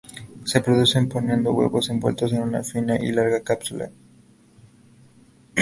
[0.45, 3.91] Se reproducen poniendo huevos envueltos en una fina y larga cápsula.